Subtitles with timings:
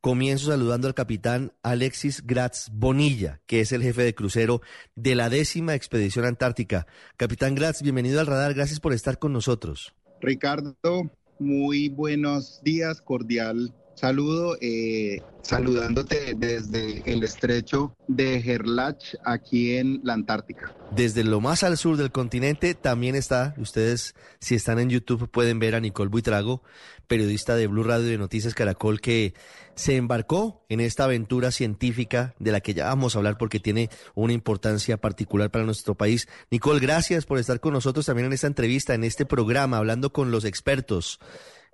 [0.00, 4.62] Comienzo saludando al capitán Alexis Gratz Bonilla, que es el jefe de crucero
[4.94, 6.86] de la décima expedición antártica.
[7.18, 9.94] Capitán Gratz, bienvenido al radar, gracias por estar con nosotros.
[10.22, 20.00] Ricardo, muy buenos días, cordial saludo, eh, saludándote desde el estrecho de Gerlach, aquí en
[20.02, 20.74] la Antártica.
[20.90, 25.58] Desde lo más al sur del continente también está, ustedes si están en YouTube pueden
[25.58, 26.62] ver a Nicole Buitrago,
[27.08, 29.34] periodista de Blue Radio de Noticias Caracol, que
[29.74, 33.90] se embarcó en esta aventura científica de la que ya vamos a hablar porque tiene
[34.14, 36.26] una importancia particular para nuestro país.
[36.50, 40.30] Nicole, gracias por estar con nosotros también en esta entrevista, en este programa, hablando con
[40.30, 41.20] los expertos.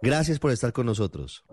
[0.03, 1.45] Gracias por estar con nosotros.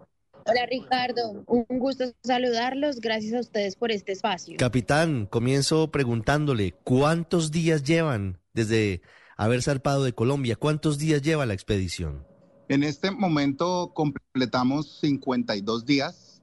[0.46, 3.00] Hola Ricardo, un gusto saludarlos.
[3.00, 4.58] Gracias a ustedes por este espacio.
[4.58, 9.02] Capitán, comienzo preguntándole, ¿cuántos días llevan desde
[9.38, 10.58] haber zarpado de Colombia?
[10.58, 12.26] ¿Cuántos días lleva la expedición?
[12.68, 16.42] En este momento completamos 52 días,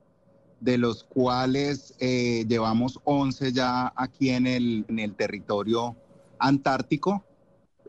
[0.61, 5.95] de los cuales eh, llevamos 11 ya aquí en el, en el territorio
[6.39, 7.25] antártico.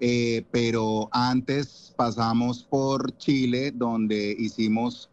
[0.02, 5.12] Eh, pero antes pasamos por Chile, donde hicimos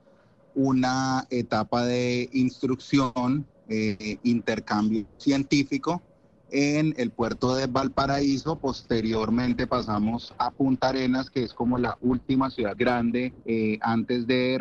[0.59, 6.03] una etapa de instrucción, eh, intercambio científico
[6.51, 8.59] en el puerto de Valparaíso.
[8.59, 14.59] Posteriormente pasamos a Punta Arenas, que es como la última ciudad grande eh, antes de,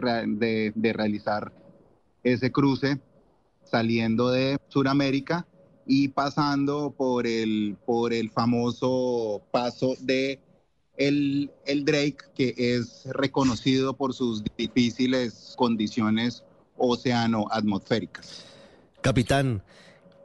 [0.75, 1.51] de, realizar
[2.21, 2.99] ese cruce,
[3.63, 5.47] saliendo de Sudamérica
[5.87, 10.39] y pasando por el, por el famoso paso de
[10.97, 11.51] el,
[11.85, 16.43] Drake, que es reconocido por sus difíciles condiciones
[16.77, 18.45] océano-atmosféricas.
[19.01, 19.63] Capitán,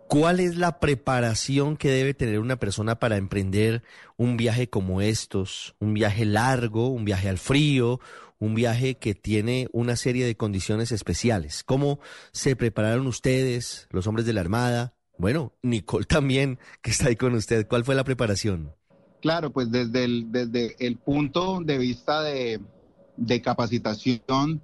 [0.08, 3.82] ¿cuál es la preparación que debe tener una persona para emprender
[4.16, 5.74] un viaje como estos?
[5.78, 8.00] Un viaje largo, un viaje al frío,
[8.38, 11.62] un viaje que tiene una serie de condiciones especiales.
[11.62, 12.00] ¿Cómo
[12.32, 14.94] se prepararon ustedes, los hombres de la Armada?
[15.16, 17.68] Bueno, Nicole también, que está ahí con usted.
[17.68, 18.74] ¿Cuál fue la preparación?
[19.22, 22.60] Claro, pues desde el, desde el punto de vista de,
[23.40, 24.60] capacitación,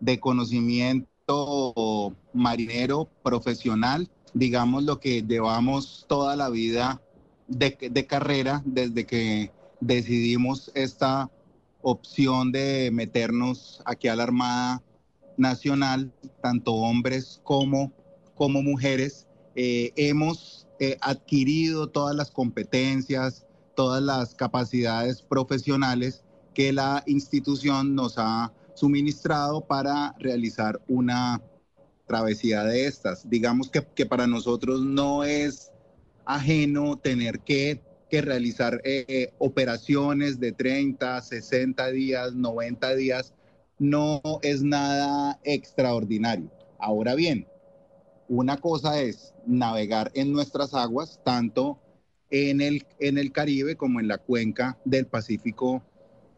[0.00, 7.02] de conocimiento marinero profesional, digamos lo que llevamos toda la vida
[7.46, 11.30] de, de, carrera desde que decidimos esta
[11.82, 14.82] opción de meternos aquí a la Armada
[15.36, 16.10] Nacional,
[16.40, 17.92] tanto hombres como,
[18.34, 23.44] como mujeres, eh, hemos eh, adquirido todas las competencias,
[23.80, 31.40] todas las capacidades profesionales que la institución nos ha suministrado para realizar una
[32.06, 33.30] travesía de estas.
[33.30, 35.72] Digamos que, para nosotros no es
[36.26, 37.80] ajeno tener que,
[38.10, 43.32] realizar eh, operaciones de 30, 60 días, 90 días.
[43.78, 46.50] No es nada extraordinario.
[46.78, 47.46] Ahora bien,
[48.28, 51.78] una cosa es navegar en nuestras aguas, tanto
[52.30, 55.82] en el, en el Caribe como en la cuenca del Pacífico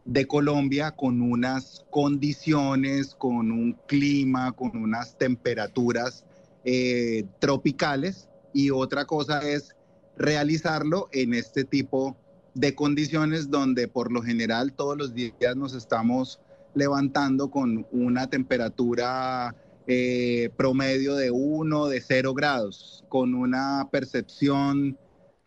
[0.05, 6.25] de Colombia con unas condiciones, con un clima, con unas temperaturas
[6.65, 8.27] eh, tropicales.
[8.53, 9.75] Y otra cosa es
[10.17, 12.17] realizarlo en este tipo
[12.53, 16.39] de condiciones donde por lo general todos los días nos estamos
[16.75, 19.55] levantando con una temperatura
[19.87, 24.97] eh, promedio de 1, de 0 grados, con una percepción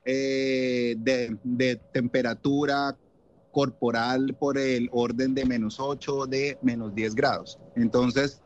[0.08, 2.96] eh, de, temperatura
[3.50, 7.58] corporal por el orden de menos 8, de menos 10 grados.
[7.74, 8.40] Entonces,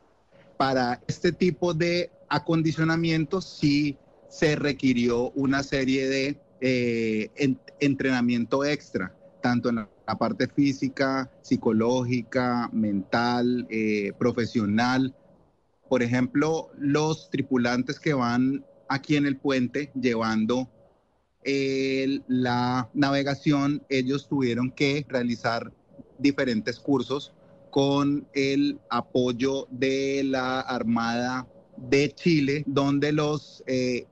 [0.56, 3.98] para este tipo de acondicionamiento sí
[4.30, 7.30] se requirió una serie de eh,
[7.78, 15.14] entrenamiento extra, tanto en la parte física, psicológica, mental, eh, profesional.
[15.90, 20.70] Por ejemplo, los tripulantes que van aquí en el puente llevando
[21.44, 25.72] la navegación, ellos tuvieron que realizar
[26.18, 27.32] diferentes cursos
[27.70, 31.46] con el apoyo de la Armada
[31.76, 34.06] de Chile, donde los eh,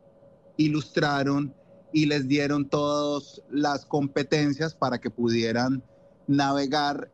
[0.57, 1.55] ilustraron
[1.93, 5.83] y les dieron todas las competencias para que pudieran
[6.27, 7.11] navegar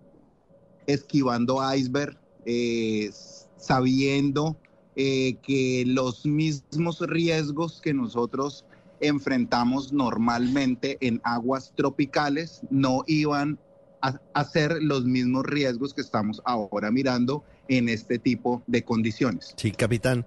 [0.86, 3.10] esquivando iceberg, eh,
[3.56, 4.56] sabiendo
[4.96, 8.64] eh, que los mismos riesgos que nosotros
[9.00, 13.58] enfrentamos normalmente en aguas tropicales no iban
[14.00, 19.54] a, ser los mismos riesgos que estamos ahora mirando en este tipo de condiciones.
[19.56, 20.26] Sí, capitán,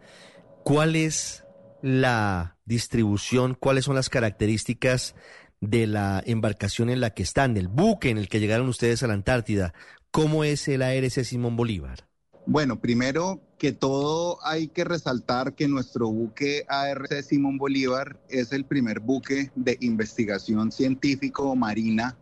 [0.64, 1.44] ¿cuál es
[1.84, 5.16] la distribución, cuáles son las características
[5.62, 9.08] de la embarcación en la que están, del buque en el que llegaron ustedes a
[9.08, 9.74] la Antártida?
[10.10, 12.07] ¿Cómo es el ARC Simón Bolívar?
[12.50, 18.64] Bueno, primero que todo hay que resaltar que nuestro buque ARC Simón Bolívar es el
[18.64, 22.18] primer buque de investigación científico marina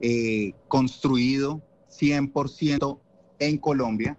[0.00, 1.60] eh, construido
[1.90, 3.00] 100%
[3.40, 4.16] en Colombia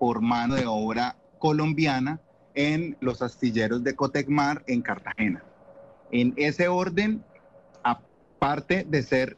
[0.00, 2.20] por mano de obra colombiana
[2.56, 5.44] en los astilleros de Cotecmar en Cartagena.
[6.10, 7.22] En ese orden,
[7.84, 9.36] aparte de ser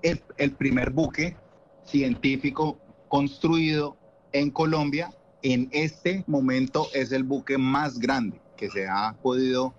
[0.00, 1.36] el, el primer buque
[1.84, 2.78] científico
[3.08, 3.98] construido
[4.34, 9.72] en Colombia, en este momento es el buque más grande que se ha podido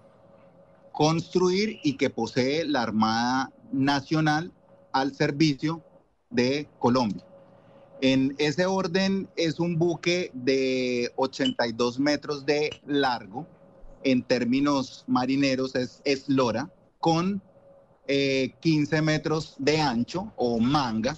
[0.94, 4.54] construir y que posee la Armada Nacional
[4.94, 5.84] al servicio
[6.30, 7.24] de Colombia.
[8.02, 13.46] En ese orden es un buque de 82 metros de largo,
[14.04, 16.72] en términos marineros es eslora,
[17.02, 17.42] con
[18.08, 21.18] 15 eh, metros de ancho o manga,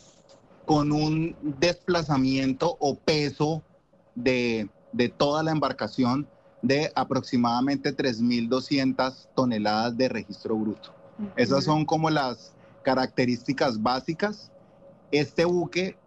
[0.68, 3.64] con un desplazamiento o peso
[4.16, 6.28] de, de toda la embarcación
[6.62, 10.94] de aproximadamente 3.200 toneladas de registro bruto.
[11.38, 12.54] Esas son como las
[12.84, 14.52] características básicas.
[15.10, 15.98] Este buque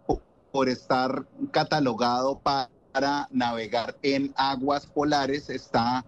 [0.51, 6.05] por estar catalogado para navegar en aguas polares, está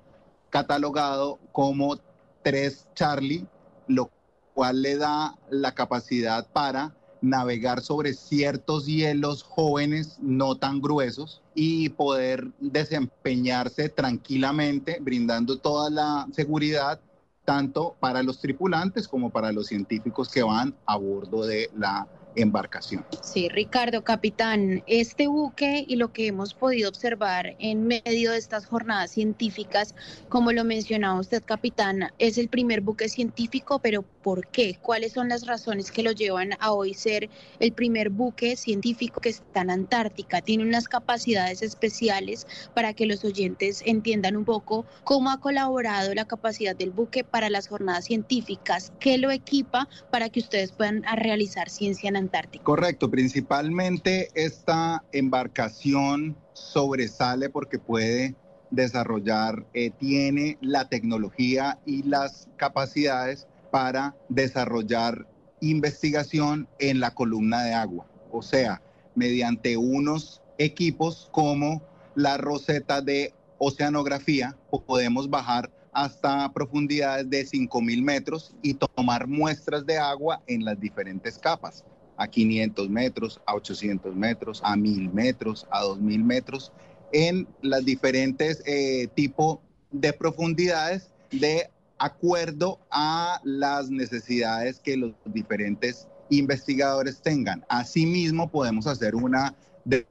[0.51, 1.97] catalogado como
[2.43, 3.47] 3 Charlie,
[3.87, 4.11] lo
[4.53, 11.89] cual le da la capacidad para navegar sobre ciertos hielos jóvenes no tan gruesos y
[11.89, 16.99] poder desempeñarse tranquilamente, brindando toda la seguridad
[17.45, 23.05] tanto para los tripulantes como para los científicos que van a bordo de la embarcación.
[23.21, 28.65] Sí, Ricardo, capitán, este buque y lo que hemos podido observar en medio de estas
[28.65, 29.95] jornadas científicas,
[30.29, 34.77] como lo mencionaba usted, capitán, es el primer buque científico, pero ¿por qué?
[34.81, 37.29] ¿Cuáles son las razones que lo llevan a hoy ser
[37.59, 40.41] el primer buque científico que está en Antártica?
[40.41, 46.25] Tiene unas capacidades especiales para que los oyentes entiendan un poco cómo ha colaborado la
[46.25, 51.69] capacidad del buque para las jornadas científicas, qué lo equipa para que ustedes puedan realizar
[51.69, 52.63] ciencia en Antártica.
[52.63, 58.35] Correcto, principalmente esta embarcación sobresale porque puede
[58.71, 65.27] desarrollar, eh, tiene la tecnología y las capacidades para desarrollar
[65.59, 68.83] investigación en la columna de agua, o sea,
[69.15, 71.81] mediante unos equipos como
[72.13, 74.55] la roseta de oceanografía,
[74.85, 81.39] podemos bajar hasta profundidades de 5.000 metros y tomar muestras de agua en las diferentes
[81.39, 81.83] capas
[82.17, 86.71] a 500 metros, a 800 metros, a 1000 metros, a 2000 metros,
[87.11, 89.57] en las diferentes eh, tipos
[89.89, 91.71] de profundidades de
[92.03, 97.63] acuerdo a las necesidades que los diferentes investigadores tengan.
[97.69, 99.55] Asimismo, podemos hacer una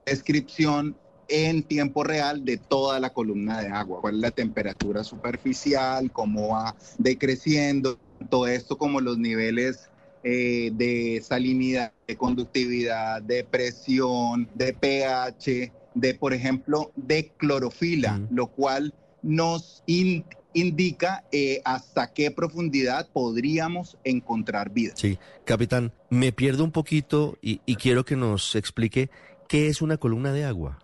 [0.07, 0.97] descripción
[1.29, 6.49] en tiempo real de toda la columna de agua, cuál es la temperatura superficial, cómo
[6.49, 7.99] va decreciendo,
[8.29, 9.89] todo esto como los niveles
[10.25, 18.47] eh, de salinidad, de conductividad, de presión, de pH, de, por ejemplo, de clorofila, lo
[18.47, 19.83] cual nos
[20.55, 24.93] indica eh, hasta qué profundidad podríamos encontrar vida.
[24.97, 29.11] Sí, capitán, me pierdo un poquito y, y quiero que nos explique
[29.49, 30.79] qué es una columna de agua.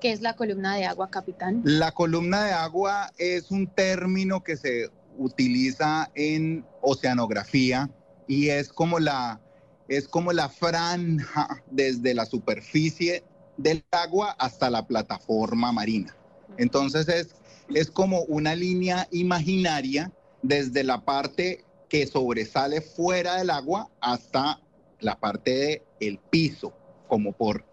[0.00, 1.62] ¿Qué es la columna de agua, capitán?
[1.64, 7.90] La columna de agua es un término que se utiliza en oceanografía
[8.28, 9.40] y es como la,
[9.88, 13.24] es como la franja desde la superficie
[13.56, 16.14] del agua hasta la plataforma marina.
[16.56, 17.34] Entonces es,
[17.74, 24.60] es como una línea imaginaria desde la parte que sobresale fuera del agua hasta
[25.00, 26.72] la parte del piso,
[27.06, 27.64] como por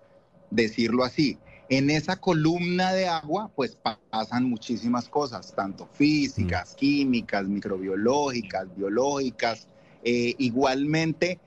[0.52, 1.38] decirlo así.
[1.68, 3.78] En esa columna de agua, pues
[4.12, 6.76] pasan muchísimas cosas, tanto físicas, mm.
[6.76, 9.68] químicas, microbiológicas, biológicas,
[10.04, 11.40] eh, igualmente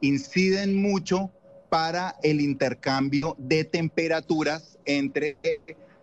[0.00, 1.30] inciden mucho
[1.70, 5.38] para el intercambio de temperaturas entre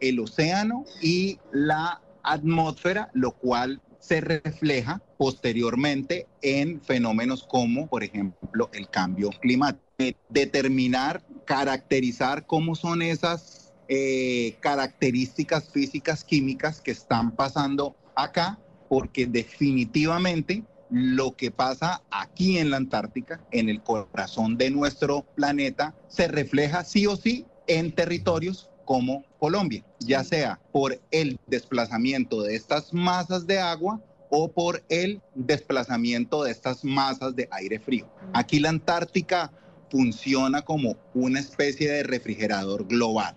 [0.04, 8.70] el océano y la atmósfera, lo cual se refleja posteriormente en fenómenos como, por ejemplo,
[8.74, 9.82] el cambio climático.
[10.28, 20.64] Determinar, caracterizar cómo son esas eh, características físicas, químicas que están pasando acá, porque definitivamente
[20.90, 26.84] lo que pasa aquí en la Antártica, en el corazón de nuestro planeta, se refleja
[26.84, 33.48] sí o sí en territorios como Colombia, ya sea por el desplazamiento de estas masas
[33.48, 38.10] de agua o por el desplazamiento de estas masas de aire frío.
[38.34, 39.52] Aquí la Antártica
[39.92, 43.36] funciona como una especie de refrigerador global.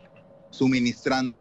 [0.51, 1.37] suministrando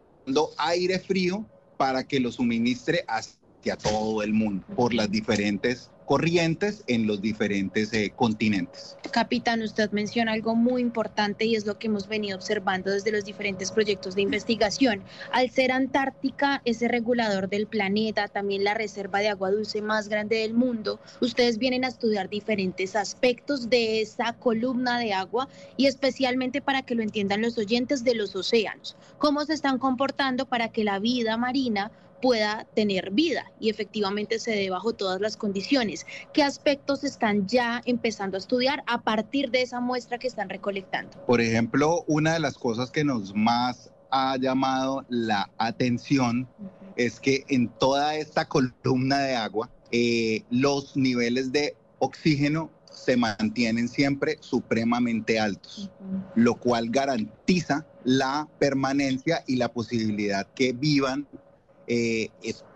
[0.58, 1.46] aire frío
[1.78, 7.92] para que lo suministre hacia todo el mundo por las diferentes corrientes en los diferentes
[7.92, 8.96] eh, continentes.
[9.10, 13.24] Capitán, usted menciona algo muy importante y es lo que hemos venido observando desde los
[13.24, 15.02] diferentes proyectos de investigación.
[15.32, 20.36] Al ser Antártica ese regulador del planeta, también la reserva de agua dulce más grande
[20.36, 26.62] del mundo, ustedes vienen a estudiar diferentes aspectos de esa columna de agua y especialmente
[26.62, 30.84] para que lo entiendan los oyentes de los océanos, cómo se están comportando para que
[30.84, 36.06] la vida marina pueda tener vida y efectivamente se dé bajo todas las condiciones.
[36.32, 41.10] ¿Qué aspectos están ya empezando a estudiar a partir de esa muestra que están recolectando?
[41.26, 46.48] Por ejemplo, una de las cosas que nos más ha llamado la atención
[46.96, 53.88] es que en toda esta columna de agua eh, los niveles de oxígeno se mantienen
[53.88, 55.90] siempre supremamente altos,
[56.34, 61.26] lo cual garantiza la permanencia y la posibilidad que vivan
[61.86, 62.30] eh,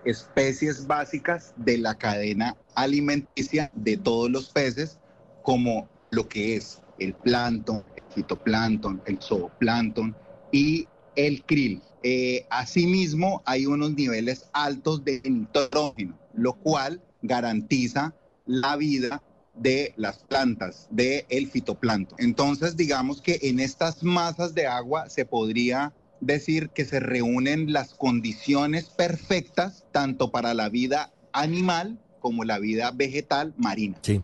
[0.05, 4.99] especies básicas de la cadena alimenticia de todos los peces,
[5.43, 10.15] como lo que es el plancton, el fitoplancton, el zooplancton
[10.53, 10.87] y
[11.17, 11.83] el krill.
[12.03, 18.15] Eh, asimismo, hay unos niveles altos de nitrógeno, lo cual garantiza
[18.47, 19.23] la vida
[19.55, 22.19] de las plantas, del el fitoplancton.
[22.21, 27.95] Entonces, digamos que en estas masas de agua se podría decir que se reúnen las
[27.95, 33.99] condiciones perfectas tanto para la vida animal como la vida vegetal marina.
[34.03, 34.21] Sí,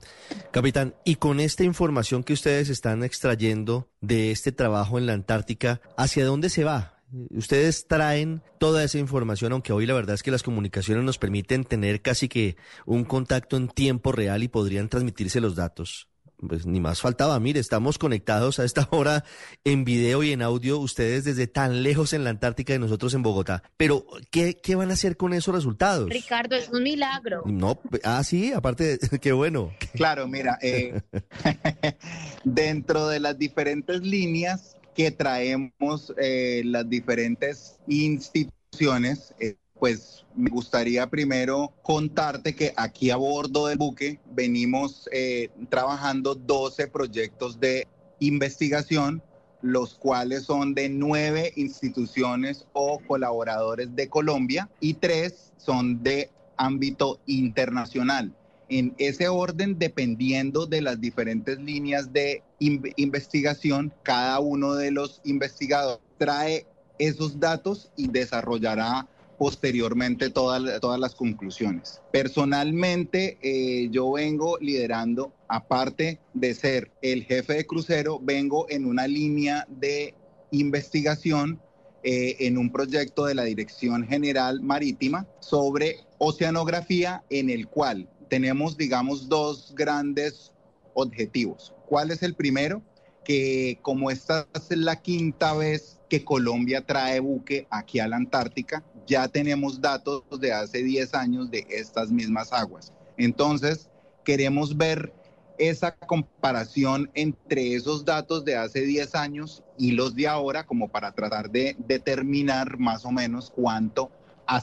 [0.53, 5.81] capitán, y con esta información que ustedes están extrayendo de este trabajo en la Antártica,
[5.97, 7.03] ¿hacia dónde se va?
[7.31, 11.65] Ustedes traen toda esa información, aunque hoy la verdad es que las comunicaciones nos permiten
[11.65, 16.81] tener casi que un contacto en tiempo real y podrían transmitirse los datos pues ni
[16.81, 17.39] más faltaba.
[17.41, 19.25] Mire, estamos conectados a esta hora
[19.65, 23.23] en video y en audio, ustedes desde tan lejos en la Antártica y nosotros en
[23.23, 23.63] Bogotá.
[23.77, 26.09] Pero, ¿qué, qué van a hacer con esos resultados?
[26.11, 27.43] Ricardo, es un milagro.
[27.47, 29.73] No, ah, sí, aparte, qué bueno.
[29.95, 31.01] Claro, mira, eh,
[32.45, 41.07] dentro de las diferentes líneas que traemos, eh, las diferentes instituciones, eh, pues me gustaría
[41.07, 47.87] primero contarte que aquí a bordo del buque venimos eh, trabajando 12 proyectos de
[48.21, 49.23] investigación,
[49.63, 57.19] los cuales son de nueve instituciones o colaboradores de Colombia y tres son de ámbito
[57.27, 58.35] internacional.
[58.69, 66.03] En ese orden, dependiendo de las diferentes líneas de investigación, cada uno de los investigadores
[66.19, 66.67] trae
[66.99, 69.07] esos datos y desarrollará
[69.39, 72.01] posteriormente todas, todas las conclusiones.
[72.13, 79.07] Personalmente, eh, yo vengo liderando, aparte de ser el jefe de crucero, vengo en una
[79.07, 80.15] línea de
[80.51, 81.61] investigación
[82.03, 88.77] eh, en un proyecto de la Dirección General Marítima sobre oceanografía en el cual tenemos,
[88.77, 90.53] digamos, dos grandes
[90.95, 91.75] objetivos.
[91.87, 92.83] ¿Cuál es el primero?
[93.25, 98.85] Que como esta es la quinta vez que Colombia trae buque aquí a la Antártica,
[99.07, 102.93] ya tenemos datos de hace 10 años de estas mismas aguas.
[103.17, 103.89] Entonces,
[104.25, 105.13] queremos ver
[105.59, 111.13] esa comparación entre esos datos de hace 10 años y los de ahora como para
[111.13, 114.11] tratar de determinar más o menos cuánto
[114.47, 114.63] ha,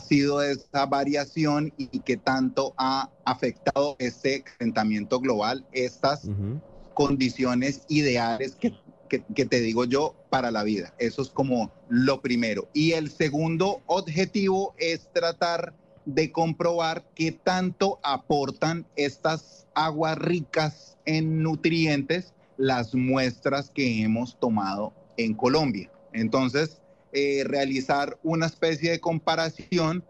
[0.00, 6.28] sido esa variación y, qué tanto ha afectado este calentamiento global, estas
[6.94, 8.72] condiciones ideales que
[9.20, 10.94] que, te digo yo para la vida.
[10.98, 12.68] Eso es como lo primero.
[12.72, 21.42] Y el segundo objetivo es tratar de comprobar qué tanto aportan estas aguas ricas en
[21.42, 25.90] nutrientes las muestras que hemos tomado en Colombia.
[26.12, 26.80] Entonces,
[27.12, 30.04] eh, realizar una especie de comparación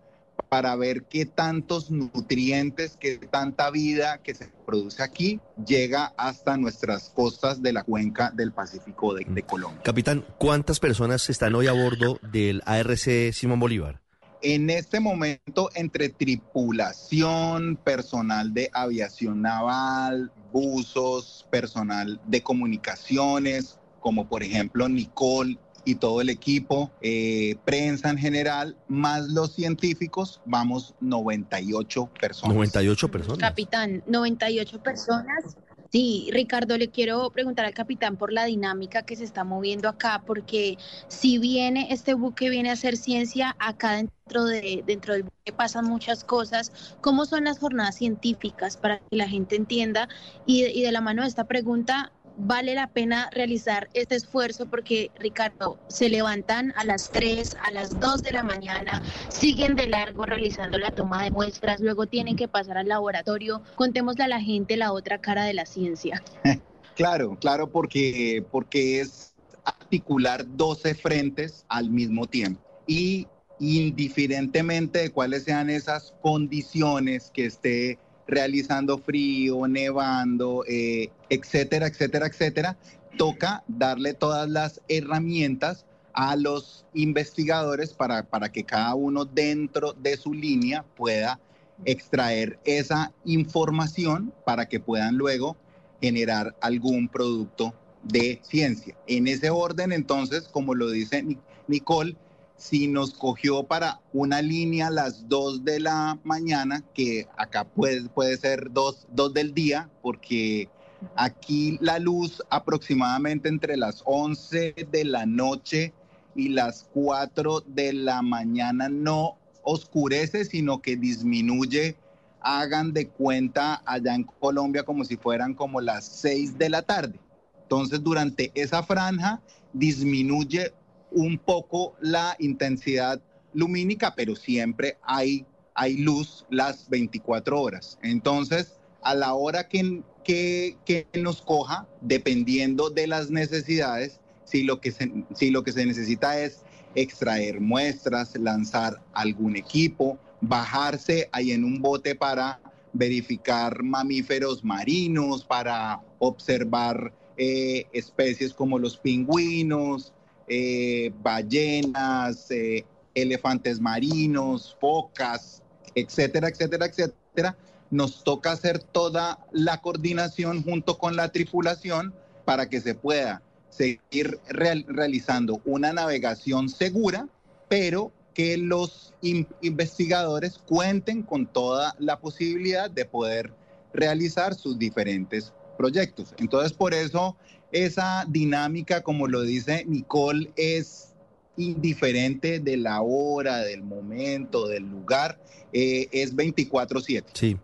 [0.53, 7.09] para ver qué tantos nutrientes, qué tanta vida que se produce aquí llega hasta nuestras
[7.09, 9.81] costas de la cuenca del Pacífico de, Colombia.
[9.83, 14.03] Capitán, ¿cuántas personas están hoy a bordo del ARC Simón Bolívar?
[14.43, 24.43] En este momento, entre tripulación, personal de aviación naval, buzos, personal de comunicaciones, como por
[24.43, 32.11] ejemplo Nicole y todo el equipo, eh, prensa en general, más los científicos, vamos 98
[32.21, 32.55] personas.
[32.55, 33.39] 98 personas.
[33.39, 35.57] Capitán, 98 personas.
[35.93, 40.23] Sí, Ricardo, le quiero preguntar al capitán por la dinámica que se está moviendo acá,
[40.27, 45.53] porque si viene este buque viene a hacer ciencia, acá dentro de dentro del buque
[45.55, 46.97] pasan muchas cosas.
[47.03, 50.09] ¿Cómo son las jornadas científicas para que la gente entienda?
[50.47, 55.11] Y y de la mano de esta pregunta, vale la pena realizar este esfuerzo porque,
[55.19, 60.25] Ricardo, se levantan a las 3, a las 2 de la mañana, siguen de largo
[60.25, 63.63] realizando la toma de muestras, luego tienen que pasar al laboratorio.
[63.75, 66.23] Contémosle a la gente la otra cara de la ciencia.
[66.95, 69.35] Claro, claro, porque, porque es
[69.65, 72.61] articular 12 frentes al mismo tiempo.
[72.87, 73.27] Y
[73.59, 77.99] indiferentemente de cuáles sean esas condiciones que esté
[78.33, 82.77] realizando frío, nevando, eh, etcétera, etcétera, etcétera,
[83.19, 85.85] toca darle todas las herramientas
[86.15, 91.41] a los investigadores para, para que cada uno dentro de su línea pueda
[91.85, 95.57] extraer esa información para que puedan luego
[96.01, 98.97] generar algún producto de ciencia.
[99.07, 101.23] En ese orden, entonces, como lo dice
[101.69, 102.17] Nicole,
[102.63, 108.37] si nos cogió para una línea las 2 de la mañana, que acá puede, puede
[108.37, 110.69] ser 2, del día, porque
[111.17, 115.93] aquí la luz aproximadamente entre las 11 de la noche
[116.37, 121.97] y las 4 de la mañana no oscurece, sino que disminuye,
[122.41, 127.19] hagan de cuenta allá en Colombia como si fueran como las 6 de la tarde.
[127.63, 129.43] Entonces, durante esa franja
[129.73, 130.73] disminuye
[131.15, 133.21] un poco la intensidad
[133.55, 137.99] lumínica, pero siempre hay, hay luz las 24 horas.
[138.03, 144.93] Entonces, a la hora que, que, nos coja, dependiendo de las necesidades, si lo, que
[144.93, 146.63] se, si lo que se necesita es
[146.95, 152.61] extraer muestras, lanzar algún equipo, bajarse ahí en un bote para
[152.93, 160.13] verificar mamíferos marinos, para observar eh, especies como los pingüinos,
[160.49, 162.85] eh, ballenas, eh,
[163.15, 165.63] elefantes marinos, focas,
[165.95, 167.57] etcétera, etcétera, etcétera,
[167.91, 174.39] nos toca hacer toda la coordinación junto con la tripulación para que se pueda seguir
[174.49, 177.29] realizando una navegación segura,
[177.69, 183.53] pero que los investigadores cuenten con toda la posibilidad de poder
[183.93, 186.35] realizar sus diferentes proyectos.
[186.39, 187.37] Entonces, por eso
[187.73, 191.15] esa dinámica, como lo dice Nicole, es
[191.57, 195.41] indiferente de la hora, del momento, del lugar,
[195.73, 197.25] eh, es 24/7.
[197.35, 197.57] Sí,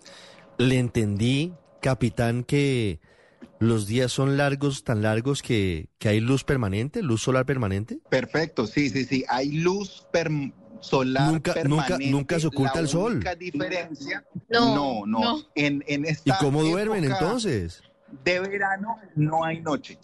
[0.58, 3.00] le entendí, capitán, que
[3.58, 7.98] los días son largos, tan largos que, que hay luz permanente, luz solar permanente.
[8.08, 10.06] Perfecto, sí, sí, sí, hay luz
[10.80, 11.92] solar nunca, permanente.
[11.92, 13.24] Nunca, nunca se oculta el sol.
[13.38, 17.82] diferencia, no, no, En, en esta ¿Y cómo duermen entonces?
[18.24, 19.98] De verano no hay noche.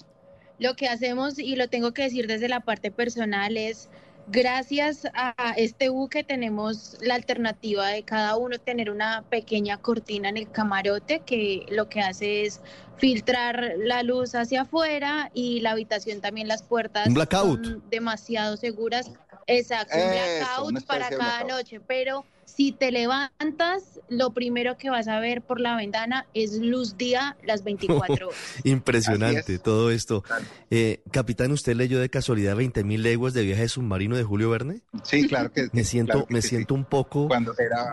[0.58, 3.90] Lo que hacemos, y lo tengo que decir desde la parte personal, es
[4.28, 10.36] gracias a este buque tenemos la alternativa de cada uno tener una pequeña cortina en
[10.36, 12.60] el camarote que lo que hace es
[12.96, 17.64] filtrar la luz hacia afuera y la habitación también las puertas un blackout.
[17.64, 19.10] son demasiado seguras.
[19.46, 25.18] Exacto, un blackout para cada noche, pero si te levantas, lo primero que vas a
[25.18, 28.38] ver por la ventana es luz día las 24 horas.
[28.64, 30.22] Impresionante todo esto.
[30.70, 34.82] Eh, capitán, ¿usted leyó de casualidad 20 mil leguas de viaje submarino de Julio Verne?
[35.02, 37.28] Sí, claro que Me siento, me siento un poco,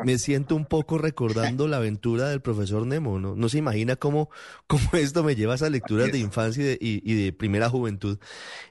[0.04, 3.36] me siento un poco recordando la aventura del profesor Nemo, ¿no?
[3.36, 4.30] No se imagina cómo,
[4.68, 8.20] cómo esto me lleva a esas lecturas de infancia y de, primera juventud.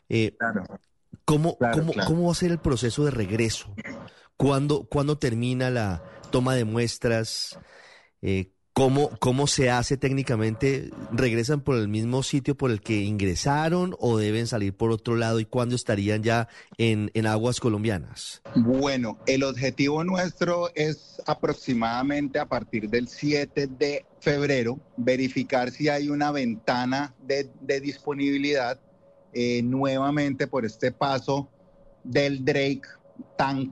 [0.09, 0.37] Eh,
[1.25, 3.75] ¿Cómo, cómo, ¿Cómo va a ser el proceso de regreso?
[4.37, 7.59] ¿Cuándo, ¿Cuándo, termina la toma de muestras?
[8.23, 10.91] Eh, ¿cómo, ¿Cómo se hace técnicamente?
[11.13, 15.41] ¿Regresan por el mismo sitio por el que ingresaron o deben salir por otro lado?
[15.41, 18.43] ¿Y cuándo estarían ya en, en aguas colombianas?
[18.55, 26.09] Bueno, el objetivo nuestro es aproximadamente a partir del 7 de febrero verificar si hay
[26.09, 28.81] una ventana de, de disponibilidad
[29.33, 31.49] eh, nuevamente por este paso
[32.05, 32.83] del Drake
[33.37, 33.71] tan,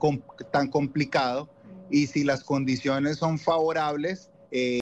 [0.53, 1.49] tan complicado.
[1.91, 4.77] Y si las condiciones son favorables, eh,